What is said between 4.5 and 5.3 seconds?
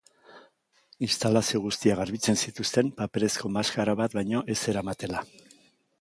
ez zeramatela.